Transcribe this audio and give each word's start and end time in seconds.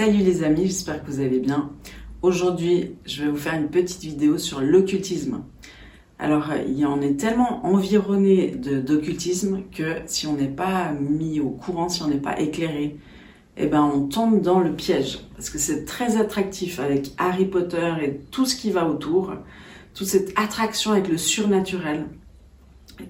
Salut 0.00 0.24
les 0.24 0.42
amis, 0.44 0.64
j'espère 0.64 1.04
que 1.04 1.10
vous 1.10 1.20
allez 1.20 1.40
bien. 1.40 1.68
Aujourd'hui, 2.22 2.94
je 3.04 3.22
vais 3.22 3.30
vous 3.30 3.36
faire 3.36 3.52
une 3.52 3.68
petite 3.68 4.00
vidéo 4.00 4.38
sur 4.38 4.62
l'occultisme. 4.62 5.42
Alors, 6.18 6.46
en 6.86 7.02
est 7.02 7.20
tellement 7.20 7.66
environné 7.66 8.46
d'occultisme 8.46 9.60
que 9.70 9.96
si 10.06 10.26
on 10.26 10.36
n'est 10.36 10.48
pas 10.48 10.92
mis 10.92 11.38
au 11.40 11.50
courant, 11.50 11.90
si 11.90 12.02
on 12.02 12.08
n'est 12.08 12.16
pas 12.16 12.40
éclairé, 12.40 12.96
eh 13.58 13.66
ben 13.66 13.82
on 13.82 14.06
tombe 14.06 14.40
dans 14.40 14.60
le 14.60 14.72
piège. 14.72 15.18
Parce 15.36 15.50
que 15.50 15.58
c'est 15.58 15.84
très 15.84 16.16
attractif 16.16 16.80
avec 16.80 17.12
Harry 17.18 17.44
Potter 17.44 17.92
et 18.02 18.20
tout 18.30 18.46
ce 18.46 18.56
qui 18.56 18.70
va 18.70 18.88
autour, 18.88 19.34
toute 19.92 20.06
cette 20.06 20.32
attraction 20.34 20.92
avec 20.92 21.08
le 21.08 21.18
surnaturel 21.18 22.06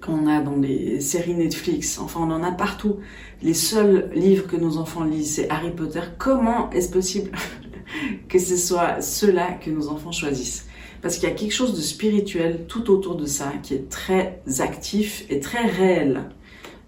qu'on 0.00 0.26
a 0.26 0.40
dans 0.40 0.56
les 0.56 1.00
séries 1.00 1.34
Netflix, 1.34 1.98
enfin 1.98 2.20
on 2.22 2.30
en 2.30 2.42
a 2.42 2.52
partout. 2.52 2.96
Les 3.42 3.54
seuls 3.54 4.10
livres 4.14 4.46
que 4.46 4.56
nos 4.56 4.76
enfants 4.76 5.04
lisent, 5.04 5.36
c'est 5.36 5.50
Harry 5.50 5.70
Potter. 5.70 6.00
Comment 6.18 6.70
est-ce 6.70 6.90
possible 6.90 7.30
que 8.28 8.38
ce 8.38 8.56
soit 8.56 9.00
ceux-là 9.00 9.52
que 9.52 9.70
nos 9.70 9.88
enfants 9.88 10.12
choisissent? 10.12 10.66
Parce 11.02 11.16
qu'il 11.16 11.28
y 11.28 11.32
a 11.32 11.34
quelque 11.34 11.52
chose 11.54 11.74
de 11.74 11.80
spirituel 11.80 12.66
tout 12.68 12.90
autour 12.90 13.16
de 13.16 13.24
ça 13.24 13.52
qui 13.62 13.74
est 13.74 13.88
très 13.88 14.42
actif 14.58 15.24
et 15.30 15.40
très 15.40 15.66
réel. 15.66 16.28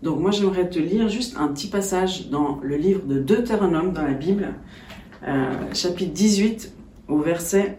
Donc 0.03 0.19
moi 0.19 0.31
j'aimerais 0.31 0.69
te 0.69 0.79
lire 0.79 1.09
juste 1.09 1.37
un 1.39 1.49
petit 1.49 1.69
passage 1.69 2.29
dans 2.29 2.59
le 2.63 2.77
livre 2.77 3.03
de 3.07 3.21
Deutéronome 3.21 3.93
dans 3.93 4.03
la 4.03 4.15
Bible, 4.15 4.55
euh, 5.27 5.73
chapitre 5.75 6.13
18 6.13 6.73
au 7.09 7.19
verset, 7.19 7.79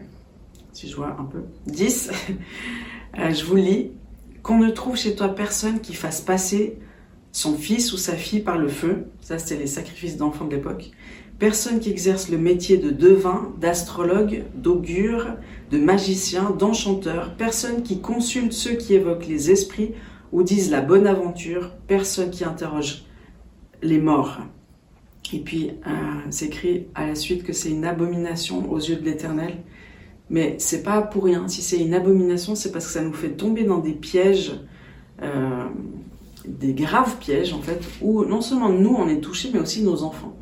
si 0.71 0.89
je 0.89 0.95
vois 0.95 1.15
un 1.19 1.25
peu, 1.25 1.43
10. 1.67 2.11
Euh, 3.19 3.31
je 3.31 3.45
vous 3.45 3.57
lis 3.57 3.91
qu'on 4.43 4.59
ne 4.59 4.69
trouve 4.69 4.97
chez 4.97 5.15
toi 5.15 5.29
personne 5.29 5.79
qui 5.79 5.93
fasse 5.93 6.21
passer 6.21 6.77
son 7.31 7.55
fils 7.55 7.93
ou 7.93 7.97
sa 7.97 8.15
fille 8.15 8.41
par 8.41 8.57
le 8.57 8.67
feu, 8.67 9.07
ça 9.21 9.39
c'était 9.39 9.57
les 9.59 9.67
sacrifices 9.67 10.17
d'enfants 10.17 10.45
de 10.45 10.55
l'époque, 10.55 10.91
personne 11.39 11.79
qui 11.79 11.89
exerce 11.89 12.29
le 12.29 12.37
métier 12.37 12.77
de 12.77 12.91
devin, 12.91 13.51
d'astrologue, 13.59 14.43
d'augure, 14.53 15.27
de 15.71 15.79
magicien, 15.79 16.51
d'enchanteur, 16.51 17.35
personne 17.35 17.81
qui 17.81 18.01
consulte 18.01 18.53
ceux 18.53 18.73
qui 18.73 18.93
évoquent 18.93 19.27
les 19.27 19.49
esprits 19.49 19.93
ou 20.31 20.43
disent 20.43 20.69
la 20.69 20.81
bonne 20.81 21.07
aventure, 21.07 21.71
personne 21.87 22.29
qui 22.29 22.43
interroge 22.43 23.05
les 23.81 23.99
morts. 23.99 24.39
Et 25.33 25.39
puis, 25.39 25.71
euh, 25.87 25.91
c'est 26.29 26.51
à 26.93 27.07
la 27.07 27.15
suite 27.15 27.43
que 27.43 27.53
c'est 27.53 27.71
une 27.71 27.85
abomination 27.85 28.71
aux 28.71 28.77
yeux 28.77 28.97
de 28.97 29.05
l'Éternel 29.05 29.57
mais 30.33 30.55
c'est 30.57 30.81
pas 30.81 31.03
pour 31.03 31.25
rien. 31.25 31.47
Si 31.47 31.61
c'est 31.61 31.77
une 31.77 31.93
abomination, 31.93 32.55
c'est 32.55 32.71
parce 32.71 32.87
que 32.87 32.91
ça 32.91 33.03
nous 33.03 33.13
fait 33.13 33.29
tomber 33.29 33.65
dans 33.65 33.77
des 33.77 33.93
pièges, 33.93 34.53
euh, 35.21 35.65
des 36.47 36.73
graves 36.73 37.17
pièges 37.19 37.53
en 37.53 37.61
fait, 37.61 37.79
où 38.01 38.25
non 38.25 38.41
seulement 38.41 38.69
nous 38.69 38.95
on 38.97 39.07
est 39.07 39.21
touchés, 39.21 39.51
mais 39.53 39.59
aussi 39.59 39.83
nos 39.83 40.01
enfants. 40.01 40.35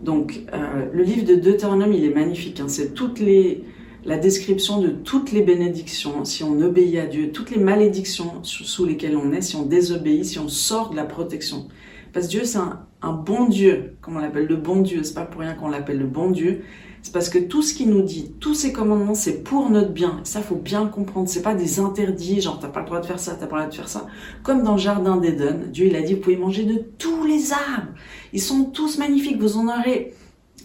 Donc 0.00 0.42
euh, 0.54 0.86
le 0.92 1.02
livre 1.02 1.24
de 1.26 1.34
Deutéronome, 1.34 1.92
il 1.92 2.04
est 2.04 2.14
magnifique. 2.14 2.60
Hein. 2.60 2.68
C'est 2.68 2.94
toute 2.94 3.18
les 3.18 3.64
la 4.04 4.16
description 4.16 4.80
de 4.80 4.90
toutes 4.90 5.32
les 5.32 5.42
bénédictions, 5.42 6.24
si 6.24 6.44
on 6.44 6.60
obéit 6.60 6.96
à 6.96 7.06
Dieu, 7.06 7.32
toutes 7.32 7.50
les 7.50 7.58
malédictions 7.58 8.44
sous 8.44 8.84
lesquelles 8.84 9.16
on 9.16 9.32
est, 9.32 9.42
si 9.42 9.56
on 9.56 9.66
désobéit, 9.66 10.24
si 10.24 10.38
on 10.38 10.46
sort 10.46 10.90
de 10.90 10.96
la 10.96 11.04
protection. 11.04 11.66
Parce 12.12 12.26
que 12.26 12.30
Dieu, 12.30 12.44
c'est 12.44 12.58
un, 12.58 12.86
un, 13.02 13.12
bon 13.12 13.46
Dieu, 13.46 13.96
comme 14.00 14.14
on 14.16 14.20
l'appelle 14.20 14.46
le 14.46 14.54
bon 14.54 14.82
Dieu. 14.82 15.02
C'est 15.02 15.14
pas 15.14 15.24
pour 15.24 15.40
rien 15.40 15.54
qu'on 15.54 15.68
l'appelle 15.68 15.98
le 15.98 16.06
bon 16.06 16.30
Dieu. 16.30 16.62
C'est 17.06 17.12
parce 17.12 17.28
que 17.28 17.38
tout 17.38 17.62
ce 17.62 17.72
qu'il 17.72 17.88
nous 17.90 18.02
dit, 18.02 18.32
tous 18.40 18.54
ces 18.54 18.72
commandements, 18.72 19.14
c'est 19.14 19.44
pour 19.44 19.70
notre 19.70 19.92
bien. 19.92 20.18
Ça, 20.24 20.42
faut 20.42 20.56
bien 20.56 20.82
le 20.82 20.90
comprendre. 20.90 21.28
C'est 21.28 21.40
pas 21.40 21.54
des 21.54 21.78
interdits, 21.78 22.40
genre 22.40 22.58
t'as 22.58 22.66
pas 22.66 22.80
le 22.80 22.86
droit 22.86 23.00
de 23.00 23.06
faire 23.06 23.20
ça, 23.20 23.36
t'as 23.38 23.46
pas 23.46 23.58
le 23.58 23.62
droit 23.62 23.70
de 23.70 23.76
faire 23.76 23.88
ça. 23.88 24.08
Comme 24.42 24.64
dans 24.64 24.72
le 24.72 24.78
jardin 24.78 25.16
d'Éden, 25.16 25.70
Dieu 25.70 25.86
il 25.86 25.94
a 25.94 26.02
dit 26.02 26.14
vous 26.14 26.20
pouvez 26.20 26.36
manger 26.36 26.64
de 26.64 26.82
tous 26.98 27.24
les 27.24 27.52
arbres. 27.52 27.92
Ils 28.32 28.42
sont 28.42 28.64
tous 28.64 28.98
magnifiques. 28.98 29.40
Vous 29.40 29.56
en 29.56 29.68
aurez 29.68 30.14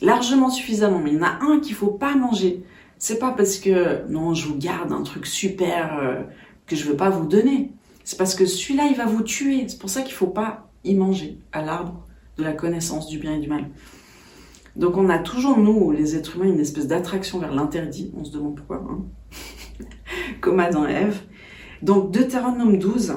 largement 0.02 0.50
suffisamment. 0.50 0.97
Mais 0.97 1.12
il 1.12 1.17
y 1.17 1.19
en 1.19 1.25
a 1.25 1.38
un 1.44 1.59
qu'il 1.59 1.75
faut 1.75 1.92
pas 1.92 2.16
manger. 2.16 2.64
C'est 2.97 3.19
pas 3.19 3.30
parce 3.30 3.58
que 3.58 4.09
non, 4.09 4.34
je 4.34 4.47
vous 4.47 4.58
garde 4.58 4.92
un 4.92 5.03
truc 5.03 5.28
super 5.28 6.00
euh, 6.00 6.23
que 6.66 6.75
je 6.75 6.86
veux 6.86 6.97
pas 6.97 7.12
vous 7.12 7.28
donner. 7.28 7.69
C'est 8.03 8.18
parce 8.18 8.34
que 8.34 8.47
celui-là, 8.47 8.88
il 8.90 8.97
va 8.97 9.06
vous 9.06 9.22
tuer. 9.22 9.66
C'est 9.68 9.78
pour 9.78 9.91
ça 9.91 10.01
qu'il 10.01 10.16
faut 10.16 10.25
pas 10.25 10.72
y 10.85 10.96
manger 10.96 11.38
à 11.51 11.62
l'arbre 11.62 12.03
de 12.40 12.44
la 12.44 12.53
connaissance 12.53 13.07
du 13.09 13.19
bien 13.19 13.35
et 13.35 13.40
du 13.40 13.47
mal. 13.47 13.66
Donc 14.75 14.97
on 14.97 15.09
a 15.09 15.19
toujours, 15.19 15.57
nous, 15.57 15.91
les 15.91 16.15
êtres 16.15 16.35
humains, 16.35 16.47
une 16.47 16.59
espèce 16.59 16.87
d'attraction 16.87 17.39
vers 17.39 17.53
l'interdit. 17.53 18.11
On 18.17 18.23
se 18.23 18.31
demande 18.31 18.55
pourquoi. 18.55 18.83
Comme 20.41 20.59
Adam 20.59 20.87
et 20.87 20.93
Ève. 20.93 21.21
Donc 21.81 22.11
Deutéronome 22.11 22.77
12, 22.77 23.15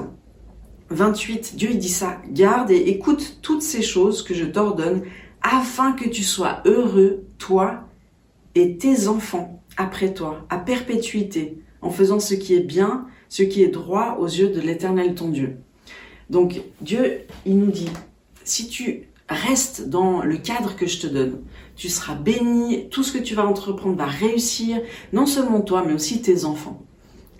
28, 0.89 1.55
Dieu 1.55 1.73
dit 1.73 1.89
ça. 1.89 2.21
Garde 2.29 2.71
et 2.71 2.89
écoute 2.89 3.39
toutes 3.41 3.61
ces 3.61 3.81
choses 3.81 4.23
que 4.23 4.33
je 4.33 4.45
t'ordonne 4.45 5.03
afin 5.41 5.93
que 5.93 6.09
tu 6.09 6.23
sois 6.23 6.61
heureux, 6.65 7.25
toi 7.37 7.81
et 8.55 8.77
tes 8.77 9.07
enfants, 9.07 9.61
après 9.77 10.13
toi, 10.13 10.45
à 10.49 10.57
perpétuité, 10.57 11.61
en 11.81 11.89
faisant 11.89 12.19
ce 12.19 12.33
qui 12.33 12.55
est 12.55 12.61
bien, 12.61 13.05
ce 13.29 13.43
qui 13.43 13.61
est 13.61 13.67
droit 13.67 14.17
aux 14.19 14.27
yeux 14.27 14.49
de 14.49 14.61
l'Éternel 14.61 15.13
ton 15.13 15.29
Dieu. 15.29 15.57
Donc 16.29 16.61
Dieu, 16.81 17.21
il 17.45 17.59
nous 17.59 17.71
dit, 17.71 17.91
si 18.43 18.67
tu 18.67 19.09
Reste 19.27 19.89
dans 19.89 20.21
le 20.21 20.37
cadre 20.37 20.75
que 20.75 20.85
je 20.85 20.99
te 20.99 21.07
donne. 21.07 21.41
Tu 21.75 21.89
seras 21.89 22.15
béni, 22.15 22.89
tout 22.89 23.03
ce 23.03 23.11
que 23.11 23.17
tu 23.17 23.33
vas 23.33 23.45
entreprendre 23.45 23.97
va 23.97 24.05
réussir, 24.05 24.81
non 25.13 25.25
seulement 25.25 25.61
toi, 25.61 25.83
mais 25.85 25.93
aussi 25.93 26.21
tes 26.21 26.45
enfants. 26.45 26.83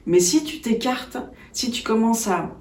Mais 0.07 0.19
si 0.19 0.44
tu 0.44 0.62
t'écartes, 0.62 1.18
si 1.51 1.69
tu 1.69 1.84
commences 1.84 2.28
à 2.28 2.56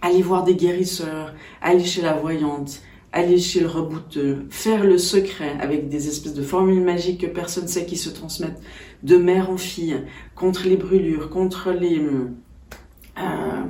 aller 0.00 0.22
voir 0.22 0.44
des 0.44 0.54
guérisseurs, 0.54 1.34
aller 1.60 1.84
chez 1.84 2.02
la 2.02 2.14
voyante, 2.14 2.80
aller 3.12 3.38
chez 3.38 3.60
le 3.60 3.68
rebouteux, 3.68 4.46
faire 4.50 4.84
le 4.84 4.98
secret 4.98 5.56
avec 5.60 5.88
des 5.88 6.08
espèces 6.08 6.34
de 6.34 6.42
formules 6.42 6.82
magiques 6.82 7.20
que 7.20 7.26
personne 7.26 7.64
ne 7.64 7.68
sait 7.68 7.86
qui 7.86 7.96
se 7.96 8.10
transmettent 8.10 8.60
de 9.02 9.16
mère 9.16 9.50
en 9.50 9.56
fille, 9.56 10.02
contre 10.34 10.66
les 10.66 10.76
brûlures, 10.76 11.30
contre 11.30 11.70
les... 11.70 11.98
Euh, 11.98 13.64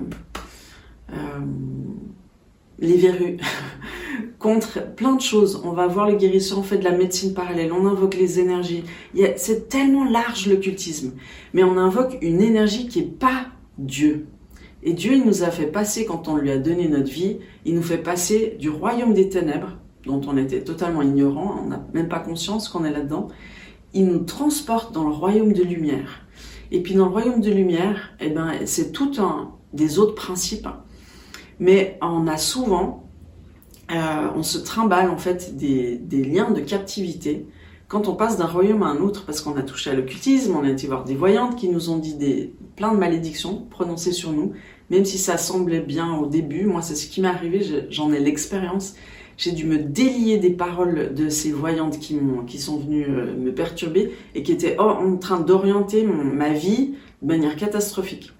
euh, 1.12 1.40
les 2.78 2.96
verrues, 2.96 3.36
contre 4.44 4.94
plein 4.94 5.14
de 5.14 5.22
choses. 5.22 5.62
On 5.64 5.72
va 5.72 5.86
voir 5.86 6.06
les 6.06 6.16
guérisseurs, 6.16 6.58
on 6.58 6.62
fait 6.62 6.76
de 6.76 6.84
la 6.84 6.92
médecine 6.92 7.32
parallèle, 7.32 7.72
on 7.72 7.86
invoque 7.86 8.14
les 8.14 8.40
énergies. 8.40 8.84
C'est 9.36 9.70
tellement 9.70 10.04
large 10.04 10.46
l'occultisme. 10.46 11.12
Mais 11.54 11.64
on 11.64 11.78
invoque 11.78 12.18
une 12.20 12.42
énergie 12.42 12.86
qui 12.86 13.00
n'est 13.00 13.06
pas 13.06 13.46
Dieu. 13.78 14.26
Et 14.82 14.92
Dieu, 14.92 15.14
il 15.14 15.24
nous 15.24 15.44
a 15.44 15.50
fait 15.50 15.68
passer, 15.68 16.04
quand 16.04 16.28
on 16.28 16.36
lui 16.36 16.50
a 16.50 16.58
donné 16.58 16.88
notre 16.88 17.10
vie, 17.10 17.38
il 17.64 17.74
nous 17.74 17.82
fait 17.82 17.96
passer 17.96 18.58
du 18.60 18.68
royaume 18.68 19.14
des 19.14 19.30
ténèbres, 19.30 19.78
dont 20.04 20.20
on 20.28 20.36
était 20.36 20.60
totalement 20.60 21.00
ignorant, 21.00 21.62
on 21.64 21.68
n'a 21.68 21.82
même 21.94 22.08
pas 22.08 22.20
conscience 22.20 22.68
qu'on 22.68 22.84
est 22.84 22.92
là-dedans. 22.92 23.28
Il 23.94 24.04
nous 24.08 24.24
transporte 24.24 24.92
dans 24.92 25.04
le 25.04 25.14
royaume 25.14 25.54
de 25.54 25.62
lumière. 25.62 26.26
Et 26.70 26.82
puis 26.82 26.92
dans 26.92 27.06
le 27.06 27.12
royaume 27.12 27.40
de 27.40 27.50
lumière, 27.50 28.12
eh 28.20 28.28
ben, 28.28 28.52
c'est 28.66 28.92
tout 28.92 29.12
un 29.16 29.52
des 29.72 29.98
autres 29.98 30.14
principes 30.14 30.68
mais 31.60 31.98
on 32.02 32.26
a 32.26 32.36
souvent, 32.36 33.03
euh, 33.90 34.28
on 34.34 34.42
se 34.42 34.58
trimballe 34.58 35.10
en 35.10 35.18
fait 35.18 35.56
des, 35.56 36.00
liens 36.24 36.50
de 36.50 36.60
captivité 36.60 37.46
quand 37.86 38.08
on 38.08 38.14
passe 38.14 38.38
d'un 38.38 38.46
royaume 38.46 38.82
à 38.82 38.86
un 38.86 38.96
autre, 38.96 39.24
parce 39.26 39.40
qu'on 39.40 39.56
a 39.56 39.62
touché 39.62 39.90
à 39.90 39.94
l'occultisme, 39.94 40.56
on 40.56 40.64
a 40.64 40.70
été 40.70 40.86
voir 40.86 41.04
des 41.04 41.14
voyantes 41.14 41.54
qui 41.56 41.68
nous 41.68 41.90
ont 41.90 41.98
dit 41.98 42.14
des, 42.14 42.54
plein 42.76 42.92
de 42.92 42.98
malédictions 42.98 43.66
prononcées 43.70 44.12
sur 44.12 44.32
nous, 44.32 44.52
même 44.90 45.04
si 45.04 45.18
ça 45.18 45.36
semblait 45.36 45.80
bien 45.80 46.14
au 46.14 46.26
début. 46.26 46.64
Moi, 46.64 46.82
c'est 46.82 46.94
ce 46.94 47.06
qui 47.06 47.20
m'est 47.20 47.28
arrivé, 47.28 47.60
j'en 47.90 48.12
ai 48.12 48.20
l'expérience. 48.20 48.94
J'ai 49.36 49.52
dû 49.52 49.64
me 49.64 49.78
délier 49.78 50.38
des 50.38 50.50
paroles 50.50 51.12
de 51.14 51.28
ces 51.28 51.52
voyantes 51.52 51.98
qui, 51.98 52.18
qui 52.46 52.58
sont 52.58 52.78
venues 52.78 53.06
euh, 53.08 53.36
me 53.36 53.52
perturber 53.52 54.12
et 54.34 54.42
qui 54.42 54.52
étaient 54.52 54.78
en 54.78 55.16
train 55.16 55.40
d'orienter 55.40 56.04
ma 56.04 56.52
vie 56.52 56.94
de 57.20 57.26
manière 57.26 57.56
catastrophique. 57.56 58.32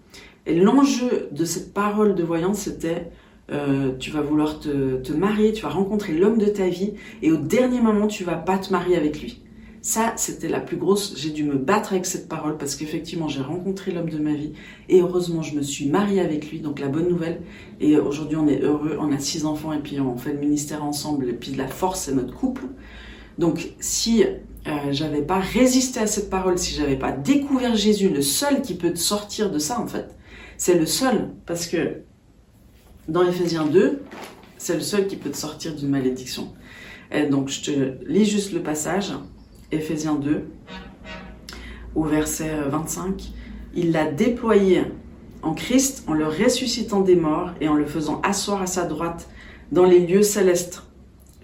Et 0.47 0.55
l'enjeu 0.55 1.29
de 1.33 1.45
cette 1.45 1.75
parole 1.75 2.15
de 2.15 2.23
voyance, 2.23 2.59
c'était 2.59 3.11
euh, 3.51 3.93
tu 3.99 4.11
vas 4.11 4.23
vouloir 4.23 4.59
te, 4.61 4.97
te, 4.97 5.13
marier, 5.13 5.53
tu 5.53 5.63
vas 5.63 5.69
rencontrer 5.69 6.13
l'homme 6.13 6.39
de 6.39 6.47
ta 6.47 6.69
vie, 6.69 6.93
et 7.23 7.31
au 7.31 7.37
dernier 7.37 7.81
moment, 7.81 8.07
tu 8.07 8.25
vas 8.25 8.37
pas 8.37 8.59
te 8.59 8.73
marier 8.73 8.97
avec 8.97 9.21
lui. 9.21 9.41
Ça, 9.83 10.15
c'était 10.17 10.49
la 10.49 10.61
plus 10.61 10.79
grosse. 10.79 11.15
J'ai 11.19 11.29
dû 11.29 11.45
me 11.45 11.57
battre 11.57 11.93
avec 11.93 12.07
cette 12.07 12.27
parole 12.27 12.57
parce 12.57 12.75
qu'effectivement, 12.75 13.29
j'ai 13.29 13.43
rencontré 13.43 13.93
l'homme 13.93 14.09
de 14.09 14.17
ma 14.17 14.33
vie 14.33 14.55
et 14.89 15.03
heureusement, 15.03 15.43
je 15.43 15.55
me 15.55 15.61
suis 15.61 15.91
mariée 15.91 16.21
avec 16.21 16.51
lui. 16.51 16.61
Donc 16.61 16.81
la 16.81 16.89
bonne 16.89 17.07
nouvelle. 17.07 17.43
Et 17.81 17.99
aujourd'hui, 17.99 18.39
on 18.39 18.49
est 18.49 18.63
heureux, 18.63 18.97
on 18.99 19.13
a 19.13 19.19
six 19.19 19.45
enfants 19.45 19.75
et 19.75 19.81
puis 19.81 20.01
on 20.01 20.17
fait 20.17 20.33
le 20.33 20.39
ministère 20.39 20.83
ensemble. 20.83 21.29
Et 21.29 21.35
puis 21.35 21.53
de 21.53 21.59
la 21.59 21.69
force, 21.69 22.01
c'est 22.01 22.15
notre 22.15 22.35
couple. 22.35 22.63
Donc 23.37 23.75
si 23.79 24.25
euh, 24.25 24.93
j'avais 24.93 25.21
pas 25.21 25.39
résisté 25.39 26.01
à 26.01 26.07
cette 26.07 26.31
parole, 26.31 26.57
si 26.57 26.75
j'avais 26.75 26.97
pas 26.97 27.13
découvert 27.13 27.77
Jésus, 27.77 28.09
le 28.09 28.23
seul 28.23 28.63
qui 28.63 28.75
peut 28.75 28.93
te 28.93 28.99
sortir 28.99 29.51
de 29.51 29.59
ça 29.59 29.79
en 29.79 29.87
fait, 29.87 30.15
c'est 30.57 30.79
le 30.79 30.87
seul, 30.87 31.31
parce 31.45 31.67
que 31.67 32.01
dans 33.09 33.27
Ephésiens 33.27 33.67
2, 33.67 34.03
c'est 34.59 34.75
le 34.75 34.81
seul 34.81 35.07
qui 35.07 35.17
peut 35.17 35.31
te 35.31 35.37
sortir 35.37 35.75
d'une 35.75 35.89
malédiction. 35.89 36.53
Donc, 37.31 37.49
je 37.49 37.63
te 37.63 37.71
lis 38.07 38.25
juste 38.25 38.53
le 38.53 38.61
passage, 38.61 39.13
Ephésiens 39.71 40.17
2, 40.17 40.45
au 41.95 42.05
verset 42.05 42.51
25. 42.69 43.33
Il 43.75 43.93
l'a 43.93 44.11
déployé 44.11 44.83
en 45.43 45.53
Christ 45.55 46.05
en 46.07 46.15
le 46.15 46.27
ressuscitant 46.27 47.03
des 47.03 47.17
morts 47.17 47.51
et 47.61 47.69
en 47.69 47.75
le 47.75 47.85
faisant 47.85 48.21
asseoir 48.23 48.63
à 48.63 48.67
sa 48.67 48.85
droite 48.85 49.29
dans 49.71 49.85
les 49.85 50.01
lieux 50.01 50.23
célestes, 50.23 50.83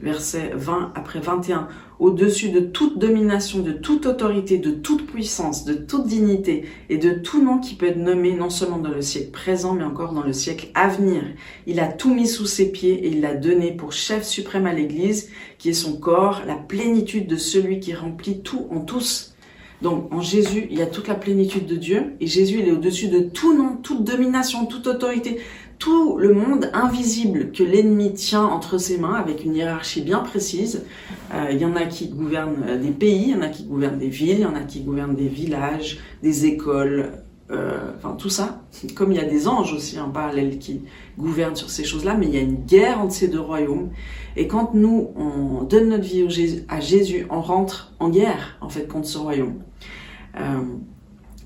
verset 0.02 0.52
20 0.55 0.93
après 0.94 1.20
21, 1.20 1.69
au-dessus 1.99 2.49
de 2.49 2.61
toute 2.61 2.99
domination, 2.99 3.61
de 3.61 3.73
toute 3.73 4.06
autorité, 4.06 4.58
de 4.58 4.70
toute 4.70 5.06
puissance, 5.06 5.64
de 5.64 5.75
toute 5.75 6.06
dignité 6.06 6.64
et 6.88 6.97
de 6.97 7.11
tout 7.11 7.43
nom 7.44 7.58
qui 7.58 7.75
peut 7.75 7.87
être 7.87 7.99
nommé 7.99 8.32
non 8.32 8.49
seulement 8.49 8.79
dans 8.79 8.91
le 8.91 9.02
siècle 9.02 9.31
présent, 9.31 9.75
mais 9.75 9.85
encore 9.85 10.14
dans 10.14 10.23
le 10.23 10.32
siècle 10.32 10.69
à 10.75 10.88
venir. 10.88 11.23
Il 11.67 11.79
a 11.79 11.87
tout 11.87 12.14
mis 12.14 12.26
sous 12.26 12.47
ses 12.47 12.73
pieds 12.73 13.05
et 13.05 13.08
il 13.08 13.20
l'a 13.20 13.35
donné 13.35 13.73
pour 13.73 13.93
chef 13.93 14.25
suprême 14.25 14.67
à 14.67 14.73
l'Église, 14.73 15.31
qui 15.58 15.69
est 15.69 15.75
son 15.75 15.99
corps, 15.99 16.43
la 16.46 16.56
plénitude 16.56 17.26
de 17.26 17.37
celui 17.37 17.81
qui 17.81 17.94
remplit 17.94 18.41
tout 18.41 18.67
en 18.70 18.81
tous. 18.81 19.35
Donc 19.82 20.12
en 20.12 20.20
Jésus, 20.20 20.67
il 20.70 20.79
y 20.79 20.82
a 20.82 20.87
toute 20.87 21.08
la 21.08 21.14
plénitude 21.14 21.67
de 21.67 21.76
Dieu 21.76 22.14
et 22.20 22.26
Jésus, 22.26 22.58
il 22.61 22.69
est 22.69 22.73
au-dessus 22.73 23.08
de 23.08 23.20
tout 23.20 23.56
nom, 23.56 23.76
toute 23.76 24.05
domination, 24.05 24.67
toute 24.67 24.87
autorité, 24.87 25.41
tout 25.81 26.19
le 26.19 26.35
monde 26.35 26.71
invisible 26.75 27.53
que 27.53 27.65
l'ennemi 27.65 28.12
tient 28.12 28.44
entre 28.44 28.77
ses 28.77 28.99
mains 28.99 29.15
avec 29.15 29.44
une 29.44 29.56
hiérarchie 29.56 30.03
bien 30.03 30.19
précise. 30.19 30.85
Euh, 31.32 31.49
il 31.50 31.59
y 31.59 31.65
en 31.65 31.75
a 31.75 31.87
qui 31.87 32.09
gouvernent 32.09 32.65
euh, 32.69 32.79
des 32.79 32.91
pays, 32.91 33.29
il 33.29 33.31
y 33.31 33.35
en 33.35 33.41
a 33.41 33.49
qui 33.49 33.65
gouvernent 33.65 33.99
des 33.99 34.11
villes, 34.11 34.37
il 34.37 34.43
y 34.43 34.44
en 34.44 34.55
a 34.55 34.61
qui 34.61 34.82
gouvernent 34.82 35.17
des 35.17 35.29
villages, 35.29 35.99
des 36.23 36.44
écoles, 36.44 37.12
euh, 37.50 37.93
enfin 37.97 38.15
tout 38.15 38.29
ça. 38.29 38.61
Comme 38.94 39.11
il 39.11 39.17
y 39.17 39.23
a 39.23 39.25
des 39.25 39.49
anges 39.49 39.73
aussi 39.73 39.99
en 39.99 40.11
parallèle 40.11 40.59
qui 40.59 40.82
gouvernent 41.19 41.56
sur 41.56 41.71
ces 41.71 41.85
choses-là, 41.85 42.15
mais 42.15 42.27
il 42.27 42.35
y 42.35 42.38
a 42.38 42.43
une 42.43 42.62
guerre 42.67 43.00
entre 43.00 43.15
ces 43.15 43.29
deux 43.29 43.41
royaumes. 43.41 43.88
Et 44.37 44.47
quand 44.47 44.75
nous, 44.75 45.09
on 45.17 45.65
donne 45.65 45.88
notre 45.88 46.05
vie 46.05 46.62
à 46.69 46.81
Jésus, 46.81 47.27
on 47.31 47.41
rentre 47.41 47.94
en 48.00 48.11
guerre 48.11 48.59
en 48.61 48.69
fait 48.69 48.87
contre 48.87 49.06
ce 49.06 49.17
royaume. 49.17 49.55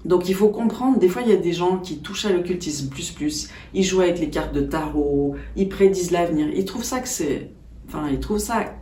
Donc 0.05 0.29
il 0.29 0.35
faut 0.35 0.49
comprendre, 0.49 0.99
des 0.99 1.09
fois 1.09 1.23
il 1.23 1.29
y 1.29 1.33
a 1.33 1.37
des 1.37 1.53
gens 1.53 1.79
qui 1.79 1.99
touchent 1.99 2.27
à 2.27 2.33
l'occultisme 2.33 2.89
plus 2.89 3.11
plus, 3.11 3.49
ils 3.73 3.83
jouent 3.83 4.03
avec 4.03 4.19
les 4.19 4.29
cartes 4.29 4.55
de 4.55 4.61
tarot, 4.61 5.35
ils 5.56 5.69
prédisent 5.69 6.11
l'avenir, 6.11 6.49
ils 6.55 6.65
trouvent 6.65 6.85
ça 6.85 7.01
que 7.01 7.09
c'est, 7.09 7.51
enfin 7.89 8.09
ils 8.11 8.21
trouvent 8.21 8.39
ça 8.39 8.75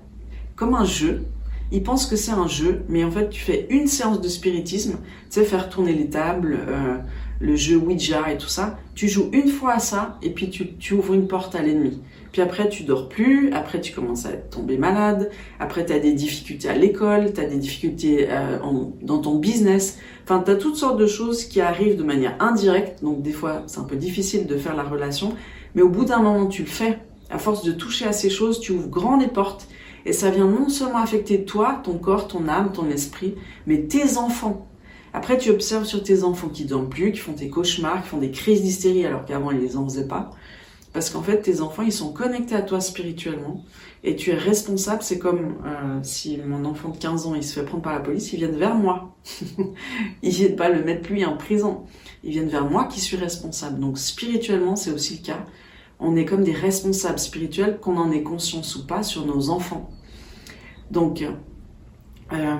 comme 0.56 0.74
un 0.74 0.84
jeu, 0.84 1.22
ils 1.70 1.82
pensent 1.82 2.06
que 2.06 2.16
c'est 2.16 2.32
un 2.32 2.48
jeu, 2.48 2.82
mais 2.88 3.04
en 3.04 3.10
fait 3.10 3.30
tu 3.30 3.40
fais 3.40 3.66
une 3.70 3.86
séance 3.86 4.20
de 4.20 4.28
spiritisme, 4.28 4.94
tu 4.94 5.40
sais 5.40 5.44
faire 5.44 5.68
tourner 5.68 5.94
les 5.94 6.10
tables, 6.10 6.58
euh, 6.68 6.98
le 7.42 7.56
jeu 7.56 7.76
Ouija 7.76 8.30
et 8.30 8.38
tout 8.38 8.48
ça, 8.48 8.78
tu 8.94 9.08
joues 9.08 9.28
une 9.32 9.48
fois 9.48 9.74
à 9.74 9.78
ça 9.80 10.18
et 10.22 10.30
puis 10.30 10.48
tu, 10.48 10.94
ouvres 10.94 11.14
une 11.14 11.26
porte 11.26 11.54
à 11.56 11.62
l'ennemi. 11.62 12.00
Puis 12.30 12.40
après, 12.40 12.68
tu 12.68 12.84
dors 12.84 13.08
plus, 13.08 13.52
après 13.52 13.80
tu 13.80 13.92
commences 13.92 14.24
à 14.24 14.30
tomber 14.30 14.78
malade, 14.78 15.30
après 15.58 15.84
tu 15.84 15.92
as 15.92 15.98
des 15.98 16.12
difficultés 16.12 16.68
à 16.68 16.74
l'école, 16.74 17.32
tu 17.34 17.40
as 17.40 17.44
des 17.44 17.56
difficultés 17.56 18.28
euh, 18.30 18.58
dans 19.02 19.18
ton 19.18 19.38
business. 19.38 19.98
Enfin, 20.24 20.40
tu 20.44 20.52
as 20.52 20.54
toutes 20.54 20.76
sortes 20.76 20.98
de 20.98 21.06
choses 21.06 21.44
qui 21.44 21.60
arrivent 21.60 21.96
de 21.96 22.04
manière 22.04 22.36
indirecte, 22.38 23.02
donc 23.02 23.22
des 23.22 23.32
fois 23.32 23.64
c'est 23.66 23.80
un 23.80 23.84
peu 23.84 23.96
difficile 23.96 24.46
de 24.46 24.56
faire 24.56 24.76
la 24.76 24.84
relation, 24.84 25.34
mais 25.74 25.82
au 25.82 25.88
bout 25.88 26.04
d'un 26.04 26.22
moment 26.22 26.46
tu 26.46 26.62
le 26.62 26.68
fais. 26.68 27.00
À 27.28 27.38
force 27.38 27.64
de 27.64 27.72
toucher 27.72 28.06
à 28.06 28.12
ces 28.12 28.30
choses, 28.30 28.60
tu 28.60 28.72
ouvres 28.72 28.88
grand 28.88 29.16
les 29.16 29.28
portes 29.28 29.66
et 30.04 30.12
ça 30.12 30.30
vient 30.30 30.46
non 30.46 30.68
seulement 30.68 31.02
affecter 31.02 31.44
toi, 31.44 31.80
ton 31.82 31.98
corps, 31.98 32.28
ton 32.28 32.48
âme, 32.48 32.72
ton 32.72 32.88
esprit, 32.88 33.34
mais 33.66 33.82
tes 33.82 34.16
enfants. 34.16 34.68
Après, 35.14 35.36
tu 35.36 35.50
observes 35.50 35.84
sur 35.84 36.02
tes 36.02 36.24
enfants 36.24 36.48
qui 36.48 36.64
dorment 36.64 36.88
plus, 36.88 37.12
qui 37.12 37.18
font 37.18 37.32
des 37.32 37.48
cauchemars, 37.48 38.02
qui 38.02 38.08
font 38.08 38.18
des 38.18 38.30
crises 38.30 38.62
d'hystérie 38.62 39.04
alors 39.04 39.24
qu'avant 39.24 39.50
ils 39.50 39.60
les 39.60 39.76
en 39.76 39.84
faisaient 39.84 40.08
pas. 40.08 40.30
Parce 40.92 41.08
qu'en 41.08 41.22
fait, 41.22 41.40
tes 41.40 41.60
enfants, 41.60 41.82
ils 41.82 41.92
sont 41.92 42.12
connectés 42.12 42.54
à 42.54 42.62
toi 42.62 42.80
spirituellement 42.80 43.64
et 44.04 44.14
tu 44.14 44.30
es 44.30 44.34
responsable. 44.34 45.02
C'est 45.02 45.18
comme 45.18 45.56
euh, 45.64 46.00
si 46.02 46.36
mon 46.38 46.64
enfant 46.66 46.90
de 46.90 46.98
15 46.98 47.26
ans, 47.26 47.34
il 47.34 47.42
se 47.42 47.54
fait 47.58 47.64
prendre 47.64 47.82
par 47.82 47.94
la 47.94 48.00
police, 48.00 48.32
ils 48.32 48.38
viennent 48.38 48.56
vers 48.56 48.74
moi. 48.74 49.14
ils 50.22 50.30
viennent 50.30 50.56
pas 50.56 50.68
le 50.68 50.84
mettre 50.84 51.10
lui 51.10 51.24
en 51.24 51.36
prison. 51.36 51.84
Ils 52.24 52.32
viennent 52.32 52.48
vers 52.48 52.68
moi 52.68 52.84
qui 52.84 53.00
suis 53.00 53.16
responsable. 53.16 53.80
Donc 53.80 53.98
spirituellement, 53.98 54.76
c'est 54.76 54.90
aussi 54.90 55.18
le 55.18 55.24
cas. 55.24 55.46
On 55.98 56.16
est 56.16 56.24
comme 56.24 56.42
des 56.42 56.52
responsables 56.52 57.18
spirituels, 57.18 57.78
qu'on 57.80 57.96
en 57.96 58.10
ait 58.10 58.22
conscience 58.22 58.76
ou 58.76 58.86
pas, 58.86 59.02
sur 59.02 59.24
nos 59.24 59.50
enfants. 59.50 59.88
Donc, 60.90 61.24
euh, 62.32 62.56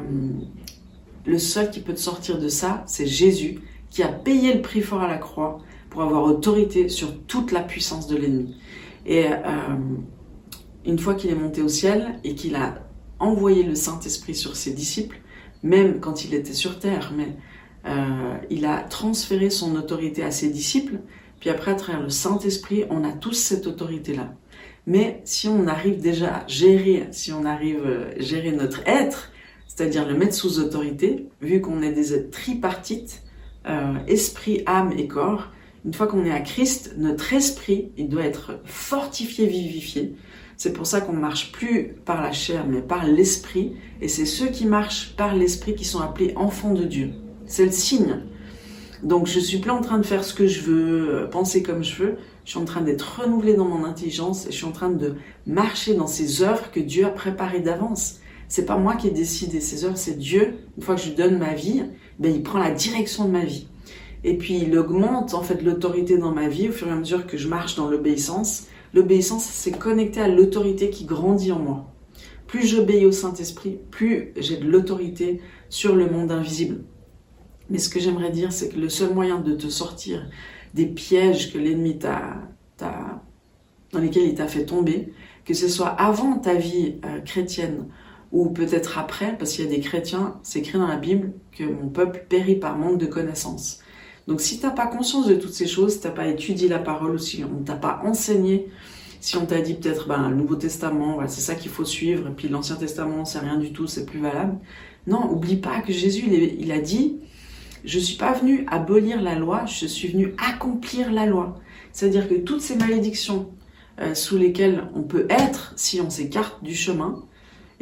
le 1.25 1.39
seul 1.39 1.71
qui 1.71 1.81
peut 1.81 1.95
te 1.95 2.01
sortir 2.01 2.39
de 2.39 2.49
ça, 2.49 2.83
c'est 2.87 3.07
Jésus, 3.07 3.61
qui 3.91 4.03
a 4.03 4.09
payé 4.09 4.55
le 4.55 4.63
prix 4.63 4.81
fort 4.81 5.03
à 5.03 5.09
la 5.09 5.19
croix 5.19 5.59
pour 5.91 6.03
avoir 6.03 6.25
autorité 6.25 6.89
sur 6.89 7.19
toute 7.27 7.53
la 7.53 7.61
puissance 7.61 8.07
de 8.07 8.17
l'ennemi. 8.17 8.57
Et 9.05 9.27
euh, 9.27 9.39
une 10.85 10.99
fois 10.99 11.15
qu'il 11.15 11.31
est 11.31 11.37
monté 11.37 11.61
au 11.63 11.69
ciel 11.69 12.19
et 12.25 12.35
qu'il 12.35 12.57
a 12.57 12.75
envoyé 13.19 13.63
le 13.63 13.75
Saint-Esprit 13.75 14.35
sur 14.35 14.57
ses 14.57 14.73
disciples, 14.73 15.21
même 15.63 16.01
quand 16.01 16.25
il 16.25 16.35
était 16.35 16.55
sur 16.55 16.79
terre, 16.79 17.13
mais 17.17 17.37
euh, 17.87 18.37
il 18.51 18.65
a 18.65 18.79
transféré 18.81 19.51
son 19.51 19.77
autorité 19.77 20.23
à 20.25 20.31
ses 20.31 20.49
disciples, 20.49 21.01
puis 21.41 21.51
après, 21.51 21.73
à 21.73 21.75
travers 21.75 22.03
le 22.03 22.09
Saint-Esprit, 22.09 22.85
on 22.89 23.05
a 23.05 23.13
tous 23.13 23.33
cette 23.33 23.67
autorité-là. 23.67 24.35
Mais 24.87 25.21
si 25.25 25.49
on 25.49 25.67
arrive 25.67 26.01
déjà 26.01 26.37
à 26.37 26.47
gérer, 26.47 27.09
si 27.11 27.33
on 27.33 27.45
arrive 27.45 27.85
à 27.85 28.21
gérer 28.21 28.53
notre 28.53 28.81
être, 28.87 29.32
c'est-à-dire 29.75 30.07
le 30.07 30.15
mettre 30.15 30.35
sous 30.35 30.59
autorité, 30.59 31.29
vu 31.41 31.63
qu'on 31.63 31.81
est 31.81 31.93
des 31.93 32.13
êtres 32.13 32.31
tripartites, 32.31 33.23
euh, 33.67 33.95
esprit, 34.07 34.63
âme 34.67 34.93
et 34.99 35.07
corps, 35.07 35.49
une 35.87 35.95
fois 35.95 36.07
qu'on 36.07 36.27
est 36.27 36.31
à 36.31 36.41
Christ, 36.41 36.95
notre 36.99 37.33
esprit, 37.33 37.91
il 37.97 38.09
doit 38.09 38.25
être 38.25 38.61
fortifié, 38.65 39.47
vivifié. 39.47 40.15
C'est 40.59 40.75
pour 40.75 40.87
ça 40.87 41.01
qu'on 41.01 41.15
ne 41.15 41.21
marche 41.21 41.53
plus 41.53 41.97
par 42.05 42.23
la 42.23 42.33
chair, 42.33 42.67
mais 42.69 42.83
par 42.83 43.07
l'esprit. 43.07 43.73
Et 44.03 44.09
c'est 44.09 44.27
ceux 44.27 44.49
qui 44.49 44.67
marchent 44.67 45.15
par 45.17 45.35
l'esprit 45.35 45.75
qui 45.75 45.87
sont 45.87 46.01
appelés 46.01 46.35
enfants 46.37 46.75
de 46.75 46.85
Dieu. 46.85 47.13
C'est 47.47 47.65
le 47.65 47.73
signe. 47.73 48.21
Donc 49.03 49.27
je 49.27 49.41
suis 49.41 49.59
plus 49.59 49.71
en 49.71 49.81
train 49.81 49.99
de 49.99 50.07
faire 50.07 50.23
ce 50.23 50.35
que 50.35 50.47
je 50.47 50.61
veux, 50.61 51.15
euh, 51.15 51.27
penser 51.27 51.63
comme 51.63 51.83
je 51.83 51.97
veux. 51.97 52.19
Je 52.45 52.51
suis 52.51 52.61
en 52.61 52.67
train 52.67 52.83
d'être 52.83 53.23
renouvelé 53.23 53.55
dans 53.55 53.65
mon 53.65 53.85
intelligence 53.85 54.47
et 54.47 54.53
je 54.53 54.57
suis 54.57 54.67
en 54.67 54.73
train 54.73 54.91
de 54.91 55.15
marcher 55.47 55.95
dans 55.95 56.07
ces 56.07 56.43
œuvres 56.43 56.71
que 56.71 56.79
Dieu 56.79 57.07
a 57.07 57.11
préparées 57.11 57.61
d'avance. 57.61 58.19
C'est 58.53 58.67
pas 58.67 58.77
moi 58.77 58.97
qui 58.97 59.09
ai 59.09 59.11
décidé 59.11 59.63
ces 59.63 59.87
œuvres, 59.87 59.97
c'est 59.97 60.19
Dieu. 60.19 60.59
Une 60.77 60.83
fois 60.83 60.95
que 60.95 61.01
je 61.01 61.09
lui 61.09 61.15
donne 61.15 61.39
ma 61.39 61.55
vie, 61.55 61.85
ben 62.19 62.31
il 62.31 62.43
prend 62.43 62.59
la 62.59 62.71
direction 62.71 63.25
de 63.25 63.31
ma 63.31 63.47
vie. 63.47 63.67
Et 64.25 64.37
puis 64.37 64.59
il 64.59 64.77
augmente 64.77 65.33
en 65.33 65.43
fait 65.43 65.63
l'autorité 65.63 66.19
dans 66.19 66.33
ma 66.33 66.49
vie 66.49 66.69
au 66.69 66.73
fur 66.73 66.87
et 66.87 66.91
à 66.91 66.97
mesure 66.97 67.27
que 67.27 67.39
je 67.39 67.49
marche 67.49 67.77
dans 67.77 67.89
l'obéissance. 67.89 68.67
L'obéissance, 68.93 69.45
c'est 69.45 69.79
connecté 69.79 70.21
à 70.21 70.29
l'autorité 70.29 70.91
qui 70.91 71.07
grandit 71.07 71.51
en 71.51 71.61
moi. 71.61 71.95
Plus 72.47 72.67
j'obéis 72.67 73.07
au 73.07 73.11
Saint-Esprit, 73.11 73.79
plus 73.91 74.35
j'ai 74.37 74.59
de 74.59 74.69
l'autorité 74.69 75.41
sur 75.71 75.97
le 75.97 76.11
monde 76.11 76.31
invisible. 76.31 76.85
Mais 77.71 77.79
ce 77.79 77.89
que 77.89 78.01
j'aimerais 78.01 78.33
dire, 78.33 78.53
c'est 78.53 78.69
que 78.69 78.79
le 78.79 78.91
seul 78.91 79.15
moyen 79.15 79.39
de 79.41 79.55
te 79.55 79.69
sortir 79.69 80.29
des 80.75 80.85
pièges 80.85 81.55
que 81.55 81.59
l'ennemi 81.59 81.99
t'a, 81.99 82.37
dans 82.79 83.99
lesquels 83.99 84.25
il 84.25 84.35
t'a 84.35 84.47
fait 84.47 84.67
tomber, 84.67 85.15
que 85.47 85.55
ce 85.55 85.69
soit 85.69 85.89
avant 85.89 86.37
ta 86.37 86.55
vie 86.55 86.97
euh, 87.07 87.21
chrétienne 87.21 87.87
ou 88.33 88.49
peut-être 88.51 88.99
après, 88.99 89.37
parce 89.39 89.53
qu'il 89.53 89.65
y 89.65 89.69
a 89.69 89.71
des 89.71 89.81
chrétiens, 89.81 90.41
c'est 90.43 90.61
écrit 90.61 90.79
dans 90.79 90.89
la 90.89 90.97
Bible 90.97 91.33
que 91.57 91.65
mon 91.65 91.89
peuple 91.89 92.25
périt 92.29 92.57
par 92.57 92.77
manque 92.79 92.99
de 92.99 93.07
connaissances. 93.07 93.81
Donc 94.27 94.41
si 94.41 94.59
tu 94.59 94.67
n'as 94.67 94.73
pas 94.73 94.87
conscience 94.87 95.27
de 95.27 95.35
toutes 95.35 95.53
ces 95.53 95.67
choses, 95.67 95.95
si 95.95 96.01
tu 96.01 96.07
n'as 96.07 96.13
pas 96.13 96.27
étudié 96.27 96.69
la 96.69 96.79
parole, 96.79 97.13
ou 97.13 97.19
si 97.19 97.45
on 97.45 97.63
t'a 97.63 97.75
pas 97.75 98.01
enseigné, 98.05 98.69
si 99.21 99.37
on 99.37 99.47
t'a 99.47 99.61
dit 99.61 99.75
peut-être 99.75 100.09
ben, 100.09 100.31
le 100.31 100.35
Nouveau 100.35 100.57
Testament, 100.57 101.19
c'est 101.29 101.43
ça 101.43 101.55
qu'il 101.55 101.71
faut 101.71 101.85
suivre, 101.85 102.29
et 102.29 102.33
puis 102.33 102.49
l'Ancien 102.49 102.77
Testament, 102.77 103.25
c'est 103.25 103.39
rien 103.39 103.59
du 103.59 103.73
tout, 103.73 103.87
c'est 103.87 104.07
plus 104.07 104.21
valable. 104.21 104.59
Non, 105.07 105.31
oublie 105.31 105.57
pas 105.57 105.81
que 105.81 105.93
Jésus, 105.93 106.25
il, 106.59 106.73
a 106.73 106.79
dit, 106.79 107.19
je 107.85 107.99
suis 107.99 108.17
pas 108.17 108.33
venu 108.33 108.65
abolir 108.69 109.21
la 109.21 109.35
loi, 109.35 109.67
je 109.67 109.87
suis 109.87 110.09
venu 110.09 110.35
accomplir 110.39 111.13
la 111.13 111.27
loi. 111.27 111.61
C'est-à-dire 111.93 112.29
que 112.29 112.35
toutes 112.35 112.63
ces 112.63 112.77
malédictions 112.77 113.51
euh, 114.01 114.15
sous 114.15 114.39
lesquelles 114.39 114.89
on 114.95 115.03
peut 115.03 115.27
être 115.29 115.75
si 115.77 116.01
on 116.01 116.09
s'écarte 116.09 116.63
du 116.65 116.75
chemin, 116.75 117.25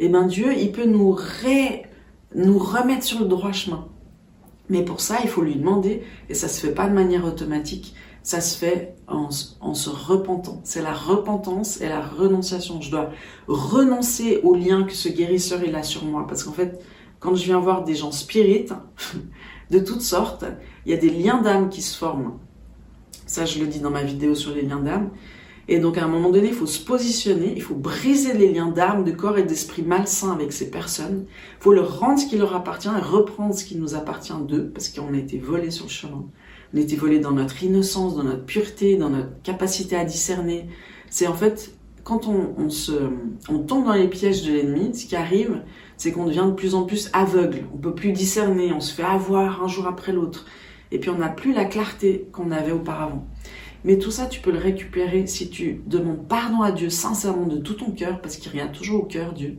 eh 0.03 0.09
ben 0.09 0.25
Dieu, 0.25 0.53
il 0.57 0.71
peut 0.71 0.85
nous, 0.85 1.15
nous 2.35 2.57
remettre 2.57 3.03
sur 3.03 3.19
le 3.19 3.25
droit 3.25 3.51
chemin. 3.51 3.87
Mais 4.67 4.83
pour 4.83 4.99
ça, 4.99 5.17
il 5.21 5.29
faut 5.29 5.41
lui 5.41 5.55
demander, 5.55 6.01
et 6.27 6.33
ça 6.33 6.47
se 6.47 6.59
fait 6.59 6.73
pas 6.73 6.87
de 6.87 6.93
manière 6.93 7.25
automatique, 7.25 7.93
ça 8.23 8.41
se 8.41 8.57
fait 8.57 8.95
en, 9.07 9.29
se 9.31 9.89
repentant. 9.89 10.59
C'est 10.63 10.81
la 10.81 10.93
repentance 10.93 11.81
et 11.81 11.87
la 11.87 12.01
renonciation. 12.01 12.81
Je 12.81 12.89
dois 12.89 13.11
renoncer 13.47 14.39
au 14.43 14.55
lien 14.55 14.83
que 14.83 14.93
ce 14.93 15.09
guérisseur 15.09 15.59
a 15.75 15.83
sur 15.83 16.05
moi. 16.05 16.25
Parce 16.27 16.43
qu'en 16.43 16.51
fait, 16.51 16.81
quand 17.19 17.35
je 17.35 17.43
viens 17.43 17.59
voir 17.59 17.83
des 17.83 17.95
gens 17.95 18.11
spirites, 18.11 18.73
de 19.71 19.79
toutes 19.79 20.01
sortes, 20.01 20.45
il 20.85 20.91
y 20.91 20.95
a 20.95 20.97
des 20.97 21.09
liens 21.09 21.41
d'âme 21.41 21.69
qui 21.69 21.81
se 21.81 21.97
forment. 21.97 22.39
Ça, 23.27 23.45
je 23.45 23.59
le 23.59 23.67
dis 23.67 23.79
dans 23.79 23.91
ma 23.91 24.03
vidéo 24.03 24.35
sur 24.35 24.53
les 24.53 24.63
liens 24.63 24.79
d'âme. 24.79 25.09
Et 25.67 25.79
donc 25.79 25.97
à 25.97 26.03
un 26.03 26.07
moment 26.07 26.29
donné, 26.29 26.49
il 26.49 26.53
faut 26.53 26.65
se 26.65 26.83
positionner, 26.83 27.53
il 27.55 27.61
faut 27.61 27.75
briser 27.75 28.33
les 28.33 28.51
liens 28.51 28.69
d'âme, 28.69 29.03
de 29.03 29.11
corps 29.11 29.37
et 29.37 29.43
d'esprit 29.43 29.83
malsains 29.83 30.31
avec 30.31 30.51
ces 30.51 30.69
personnes. 30.69 31.25
Il 31.59 31.63
faut 31.63 31.73
leur 31.73 31.99
rendre 31.99 32.19
ce 32.19 32.25
qui 32.25 32.37
leur 32.37 32.55
appartient 32.55 32.89
et 32.89 33.01
reprendre 33.01 33.53
ce 33.53 33.63
qui 33.63 33.77
nous 33.77 33.95
appartient 33.95 34.33
d'eux, 34.47 34.71
parce 34.73 34.89
qu'on 34.89 35.13
a 35.13 35.17
été 35.17 35.37
volés 35.37 35.71
sur 35.71 35.85
le 35.85 35.91
chemin. 35.91 36.25
On 36.73 36.77
a 36.77 36.81
été 36.81 36.95
volés 36.95 37.19
dans 37.19 37.31
notre 37.31 37.63
innocence, 37.63 38.15
dans 38.15 38.23
notre 38.23 38.45
pureté, 38.45 38.97
dans 38.97 39.09
notre 39.09 39.41
capacité 39.43 39.95
à 39.95 40.05
discerner. 40.05 40.67
C'est 41.09 41.27
en 41.27 41.33
fait, 41.33 41.73
quand 42.03 42.27
on, 42.27 42.69
se, 42.69 42.93
on 43.49 43.59
tombe 43.59 43.85
dans 43.85 43.93
les 43.93 44.07
pièges 44.07 44.43
de 44.43 44.53
l'ennemi, 44.53 44.95
ce 44.95 45.05
qui 45.05 45.15
arrive, 45.15 45.61
c'est 45.97 46.11
qu'on 46.11 46.25
devient 46.25 46.45
de 46.47 46.53
plus 46.53 46.73
en 46.73 46.83
plus 46.83 47.09
aveugle. 47.13 47.65
On 47.73 47.77
peut 47.77 47.93
plus 47.93 48.11
discerner, 48.11 48.71
on 48.73 48.79
se 48.79 48.93
fait 48.93 49.03
avoir 49.03 49.63
un 49.63 49.67
jour 49.67 49.87
après 49.87 50.11
l'autre. 50.11 50.45
Et 50.91 50.99
puis 50.99 51.09
on 51.09 51.17
n'a 51.17 51.29
plus 51.29 51.53
la 51.53 51.65
clarté 51.65 52.27
qu'on 52.31 52.51
avait 52.51 52.71
auparavant. 52.71 53.25
Mais 53.83 53.97
tout 53.97 54.11
ça, 54.11 54.27
tu 54.27 54.41
peux 54.41 54.51
le 54.51 54.59
récupérer 54.59 55.25
si 55.27 55.49
tu 55.49 55.81
demandes 55.87 56.27
pardon 56.27 56.61
à 56.61 56.71
Dieu 56.71 56.89
sincèrement 56.89 57.47
de 57.47 57.57
tout 57.57 57.73
ton 57.73 57.91
cœur, 57.91 58.21
parce 58.21 58.37
qu'il 58.37 58.51
regarde 58.51 58.73
toujours 58.73 59.03
au 59.03 59.05
cœur, 59.05 59.33
Dieu. 59.33 59.57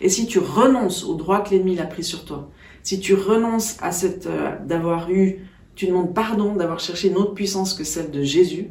Et 0.00 0.08
si 0.08 0.26
tu 0.26 0.38
renonces 0.38 1.04
au 1.04 1.14
droit 1.14 1.42
que 1.42 1.50
l'ennemi 1.50 1.78
a 1.78 1.86
pris 1.86 2.04
sur 2.04 2.24
toi, 2.24 2.50
si 2.82 3.00
tu 3.00 3.14
renonces 3.14 3.76
à 3.80 3.92
cette 3.92 4.26
euh, 4.26 4.56
d'avoir 4.64 5.10
eu, 5.10 5.46
tu 5.74 5.86
demandes 5.86 6.14
pardon 6.14 6.54
d'avoir 6.54 6.80
cherché 6.80 7.08
une 7.08 7.16
autre 7.16 7.34
puissance 7.34 7.74
que 7.74 7.84
celle 7.84 8.10
de 8.10 8.22
Jésus, 8.22 8.68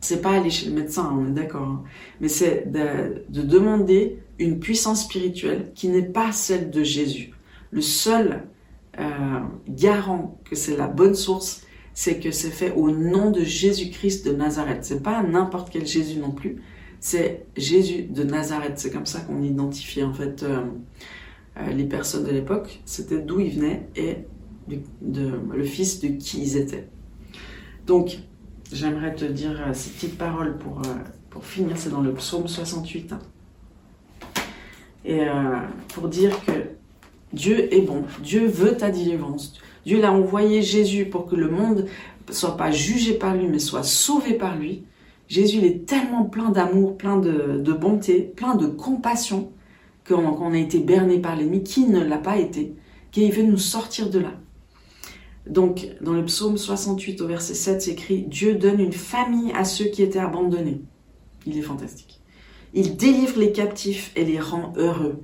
c'est 0.00 0.22
pas 0.22 0.30
aller 0.30 0.50
chez 0.50 0.66
le 0.66 0.74
médecin, 0.74 1.14
on 1.14 1.28
est 1.28 1.32
d'accord, 1.32 1.68
hein, 1.68 1.84
mais 2.20 2.28
c'est 2.28 2.70
de, 2.70 3.22
de 3.28 3.42
demander 3.42 4.18
une 4.38 4.58
puissance 4.58 5.04
spirituelle 5.04 5.72
qui 5.74 5.88
n'est 5.88 6.02
pas 6.02 6.32
celle 6.32 6.70
de 6.70 6.82
Jésus. 6.82 7.32
Le 7.70 7.82
seul 7.82 8.44
euh, 8.98 9.40
garant 9.68 10.40
que 10.44 10.56
c'est 10.56 10.76
la 10.76 10.86
bonne 10.86 11.14
source, 11.14 11.62
c'est 11.94 12.18
que 12.18 12.30
c'est 12.30 12.50
fait 12.50 12.72
au 12.72 12.90
nom 12.90 13.30
de 13.30 13.42
Jésus-Christ 13.42 14.26
de 14.26 14.32
Nazareth. 14.32 14.84
C'est 14.84 15.02
pas 15.02 15.22
n'importe 15.22 15.70
quel 15.70 15.86
Jésus 15.86 16.18
non 16.18 16.30
plus, 16.30 16.62
c'est 17.00 17.46
Jésus 17.56 18.02
de 18.02 18.22
Nazareth. 18.22 18.78
C'est 18.78 18.90
comme 18.90 19.06
ça 19.06 19.20
qu'on 19.20 19.42
identifiait 19.42 20.02
en 20.02 20.12
fait 20.12 20.42
euh, 20.42 20.62
euh, 21.56 21.70
les 21.72 21.84
personnes 21.84 22.24
de 22.24 22.30
l'époque. 22.30 22.80
C'était 22.84 23.18
d'où 23.18 23.40
ils 23.40 23.50
venaient 23.50 23.88
et 23.96 24.18
le 25.02 25.64
fils 25.64 26.00
de 26.00 26.08
qui 26.08 26.42
ils 26.42 26.56
étaient. 26.56 26.88
Donc, 27.86 28.18
j'aimerais 28.72 29.14
te 29.14 29.24
dire 29.24 29.70
ces 29.72 29.90
petites 29.90 30.16
paroles 30.16 30.58
pour, 30.58 30.82
pour 31.28 31.44
finir. 31.44 31.76
C'est 31.76 31.90
dans 31.90 32.02
le 32.02 32.14
psaume 32.14 32.46
68. 32.46 33.14
Et 35.06 35.26
pour 35.88 36.08
dire 36.08 36.38
que 36.44 36.52
Dieu 37.32 37.72
est 37.74 37.82
bon. 37.82 38.04
Dieu 38.22 38.46
veut 38.46 38.76
ta 38.76 38.90
délivrance. 38.90 39.54
Dieu 39.86 40.00
l'a 40.00 40.12
envoyé 40.12 40.62
Jésus 40.62 41.06
pour 41.06 41.26
que 41.26 41.36
le 41.36 41.48
monde 41.48 41.86
soit 42.30 42.56
pas 42.56 42.70
jugé 42.70 43.14
par 43.14 43.34
lui, 43.34 43.46
mais 43.46 43.58
soit 43.58 43.82
sauvé 43.82 44.34
par 44.34 44.56
lui. 44.56 44.84
Jésus 45.28 45.64
est 45.64 45.86
tellement 45.86 46.24
plein 46.24 46.50
d'amour, 46.50 46.96
plein 46.96 47.18
de, 47.18 47.72
bonté, 47.72 48.20
plein 48.20 48.56
de 48.56 48.66
compassion 48.66 49.52
qu'on 50.06 50.52
a 50.52 50.58
été 50.58 50.80
berné 50.80 51.18
par 51.18 51.36
l'ennemi. 51.36 51.62
Qui 51.62 51.86
ne 51.86 52.02
l'a 52.02 52.18
pas 52.18 52.36
été 52.36 52.74
Qui 53.12 53.30
veut 53.30 53.44
nous 53.44 53.58
sortir 53.58 54.10
de 54.10 54.18
là. 54.18 54.32
Donc, 55.46 55.88
dans 56.00 56.12
le 56.12 56.24
psaume 56.24 56.58
68 56.58 57.20
au 57.20 57.26
verset 57.26 57.54
7, 57.54 57.82
c'est 57.82 57.92
écrit 57.92 58.22
Dieu 58.22 58.54
donne 58.56 58.80
une 58.80 58.92
famille 58.92 59.52
à 59.52 59.64
ceux 59.64 59.86
qui 59.86 60.02
étaient 60.02 60.18
abandonnés. 60.18 60.82
Il 61.46 61.56
est 61.56 61.62
fantastique. 61.62 62.20
Il 62.74 62.96
délivre 62.96 63.38
les 63.38 63.52
captifs 63.52 64.12
et 64.16 64.24
les 64.24 64.38
rend 64.38 64.72
heureux. 64.76 65.22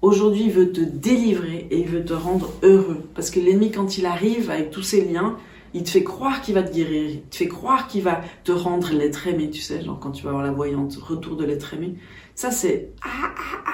Aujourd'hui, 0.00 0.44
il 0.44 0.52
veut 0.52 0.70
te 0.70 0.80
délivrer 0.80 1.66
et 1.70 1.80
il 1.80 1.88
veut 1.88 2.04
te 2.04 2.12
rendre 2.12 2.52
heureux. 2.62 3.02
Parce 3.14 3.30
que 3.30 3.40
l'ennemi, 3.40 3.72
quand 3.72 3.98
il 3.98 4.06
arrive 4.06 4.48
avec 4.50 4.70
tous 4.70 4.82
ses 4.82 5.04
liens, 5.04 5.36
il 5.74 5.82
te 5.82 5.90
fait 5.90 6.04
croire 6.04 6.40
qu'il 6.40 6.54
va 6.54 6.62
te 6.62 6.72
guérir, 6.72 7.10
il 7.10 7.22
te 7.22 7.36
fait 7.36 7.48
croire 7.48 7.88
qu'il 7.88 8.02
va 8.02 8.22
te 8.44 8.52
rendre 8.52 8.92
l'être 8.92 9.26
aimé, 9.26 9.50
tu 9.50 9.60
sais, 9.60 9.82
genre 9.84 9.98
quand 9.98 10.12
tu 10.12 10.24
vas 10.24 10.30
voir 10.30 10.42
la 10.42 10.52
voyante, 10.52 10.96
retour 10.96 11.36
de 11.36 11.44
l'être 11.44 11.74
aimé. 11.74 11.96
Ça, 12.34 12.50
c'est 12.50 12.92
ah, 13.02 13.34
ah, 13.66 13.72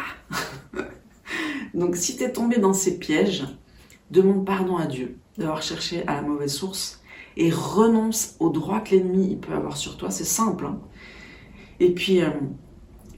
ah. 0.73 0.81
Donc, 1.75 1.97
si 1.97 2.16
tu 2.16 2.25
es 2.25 2.33
tombé 2.33 2.57
dans 2.57 2.73
ces 2.73 2.99
pièges, 2.99 3.45
demande 4.11 4.47
pardon 4.47 4.76
à 4.76 4.87
Dieu 4.87 5.19
d'avoir 5.37 5.62
cherché 5.62 6.07
à 6.07 6.14
la 6.14 6.23
mauvaise 6.23 6.54
source 6.54 7.02
et 7.37 7.50
renonce 7.50 8.37
au 8.40 8.49
droit 8.49 8.81
que 8.81 8.95
l'ennemi 8.95 9.37
peut 9.37 9.52
avoir 9.52 9.76
sur 9.76 9.97
toi. 9.97 10.11
C'est 10.11 10.25
simple. 10.25 10.66
Hein. 10.66 10.81
et 11.81 11.90
puis, 11.90 12.23
euh, 12.23 12.31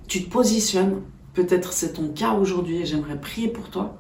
tu 0.09 0.25
te 0.25 0.31
positionnes 0.31 1.03
Peut-être 1.37 1.75
c'est 1.75 1.93
ton 1.93 2.09
cas 2.09 2.33
aujourd'hui 2.33 2.79
et 2.79 2.87
j'aimerais 2.87 3.21
prier 3.21 3.49
pour 3.49 3.69
toi. 3.69 3.99